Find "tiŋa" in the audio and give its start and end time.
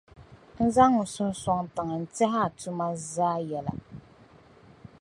1.73-1.95